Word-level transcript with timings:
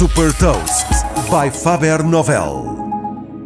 Super 0.00 0.32
Toast 0.32 0.86
by 1.28 1.50
Faber 1.50 2.02
Novel. 2.02 2.64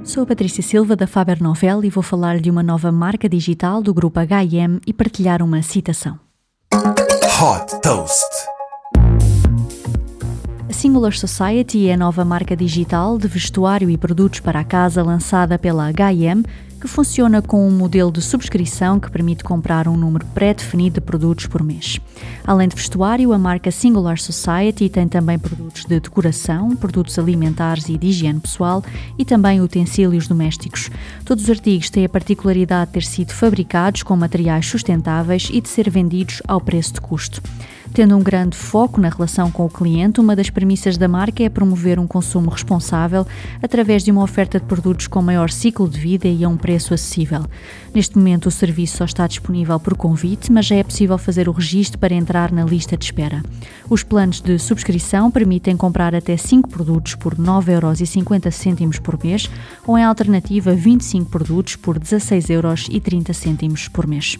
Sou 0.04 0.22
a 0.22 0.26
Patrícia 0.26 0.62
Silva 0.62 0.94
da 0.94 1.04
Faber 1.04 1.42
Novel 1.42 1.84
e 1.84 1.90
vou 1.90 2.00
falar 2.00 2.38
de 2.38 2.48
uma 2.48 2.62
nova 2.62 2.92
marca 2.92 3.28
digital 3.28 3.82
do 3.82 3.92
grupo 3.92 4.20
H&M 4.20 4.78
e 4.86 4.92
partilhar 4.92 5.42
uma 5.42 5.60
citação. 5.62 6.16
Hot 6.72 7.80
Toast. 7.82 8.30
A 10.68 10.72
Singular 10.72 11.12
Society 11.14 11.88
é 11.88 11.94
a 11.94 11.96
nova 11.96 12.24
marca 12.24 12.54
digital 12.54 13.18
de 13.18 13.26
vestuário 13.26 13.90
e 13.90 13.98
produtos 13.98 14.38
para 14.38 14.60
a 14.60 14.64
casa 14.64 15.02
lançada 15.02 15.58
pela 15.58 15.88
H&M 15.88 16.44
que 16.84 16.88
funciona 16.88 17.40
com 17.40 17.66
um 17.66 17.70
modelo 17.70 18.12
de 18.12 18.20
subscrição 18.20 19.00
que 19.00 19.10
permite 19.10 19.42
comprar 19.42 19.88
um 19.88 19.96
número 19.96 20.26
pré-definido 20.34 20.96
de 20.96 21.00
produtos 21.00 21.46
por 21.46 21.62
mês. 21.62 21.98
Além 22.46 22.68
de 22.68 22.76
vestuário, 22.76 23.32
a 23.32 23.38
marca 23.38 23.70
Singular 23.70 24.18
Society 24.18 24.90
tem 24.90 25.08
também 25.08 25.38
produtos 25.38 25.86
de 25.86 25.98
decoração, 25.98 26.76
produtos 26.76 27.18
alimentares 27.18 27.88
e 27.88 27.96
de 27.96 28.08
higiene 28.08 28.38
pessoal 28.38 28.84
e 29.18 29.24
também 29.24 29.62
utensílios 29.62 30.28
domésticos. 30.28 30.90
Todos 31.24 31.44
os 31.44 31.50
artigos 31.50 31.88
têm 31.88 32.04
a 32.04 32.08
particularidade 32.08 32.88
de 32.88 32.92
ter 32.92 33.04
sido 33.04 33.32
fabricados 33.32 34.02
com 34.02 34.14
materiais 34.14 34.66
sustentáveis 34.66 35.48
e 35.50 35.62
de 35.62 35.70
ser 35.70 35.88
vendidos 35.88 36.42
ao 36.46 36.60
preço 36.60 36.92
de 36.92 37.00
custo. 37.00 37.40
Tendo 37.94 38.16
um 38.16 38.22
grande 38.24 38.56
foco 38.56 39.00
na 39.00 39.08
relação 39.08 39.52
com 39.52 39.64
o 39.64 39.70
cliente, 39.70 40.18
uma 40.18 40.34
das 40.34 40.50
premissas 40.50 40.96
da 40.96 41.06
marca 41.06 41.44
é 41.44 41.48
promover 41.48 41.96
um 42.00 42.08
consumo 42.08 42.50
responsável 42.50 43.24
através 43.62 44.02
de 44.02 44.10
uma 44.10 44.24
oferta 44.24 44.58
de 44.58 44.66
produtos 44.66 45.06
com 45.06 45.22
maior 45.22 45.48
ciclo 45.48 45.88
de 45.88 46.00
vida 46.00 46.26
e 46.26 46.42
a 46.42 46.48
um 46.48 46.56
preço 46.56 46.92
acessível. 46.92 47.46
Neste 47.94 48.18
momento, 48.18 48.46
o 48.46 48.50
serviço 48.50 48.96
só 48.96 49.04
está 49.04 49.28
disponível 49.28 49.78
por 49.78 49.96
convite, 49.96 50.50
mas 50.50 50.66
já 50.66 50.74
é 50.74 50.82
possível 50.82 51.16
fazer 51.16 51.48
o 51.48 51.52
registro 51.52 51.96
para 51.96 52.12
entrar 52.12 52.50
na 52.50 52.64
lista 52.64 52.96
de 52.96 53.04
espera. 53.04 53.44
Os 53.88 54.02
planos 54.02 54.40
de 54.40 54.58
subscrição 54.58 55.30
permitem 55.30 55.76
comprar 55.76 56.16
até 56.16 56.36
5 56.36 56.68
produtos 56.68 57.14
por 57.14 57.36
9,50€ 57.36 59.00
por 59.00 59.22
mês 59.22 59.48
ou, 59.86 59.96
em 59.96 60.02
alternativa, 60.02 60.74
25 60.74 61.30
produtos 61.30 61.76
por 61.76 61.96
16,30€ 62.00 63.88
por 63.88 64.08
mês. 64.08 64.36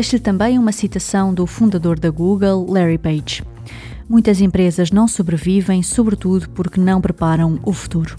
Deixo-lhe 0.00 0.18
também 0.18 0.58
uma 0.58 0.72
citação 0.72 1.34
do 1.34 1.46
fundador 1.46 1.98
da 1.98 2.08
Google, 2.08 2.64
Larry 2.66 2.96
Page. 2.96 3.42
Muitas 4.08 4.40
empresas 4.40 4.90
não 4.90 5.06
sobrevivem, 5.06 5.82
sobretudo 5.82 6.48
porque 6.48 6.80
não 6.80 7.02
preparam 7.02 7.60
o 7.62 7.70
futuro. 7.70 8.16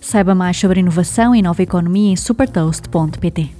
Saiba 0.00 0.36
mais 0.36 0.56
sobre 0.56 0.78
inovação 0.78 1.34
e 1.34 1.42
nova 1.42 1.60
economia 1.60 2.12
em 2.12 2.16
supertoast.pt. 2.16 3.50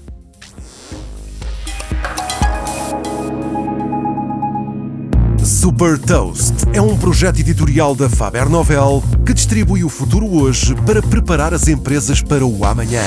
Super 5.42 5.98
Toast 5.98 6.54
é 6.72 6.80
um 6.80 6.96
projeto 6.96 7.40
editorial 7.40 7.96
da 7.96 8.08
Faber 8.08 8.48
Novel 8.48 9.02
que 9.26 9.34
distribui 9.34 9.82
o 9.82 9.88
futuro 9.88 10.32
hoje 10.32 10.72
para 10.86 11.02
preparar 11.02 11.52
as 11.52 11.66
empresas 11.66 12.22
para 12.22 12.46
o 12.46 12.64
amanhã. 12.64 13.02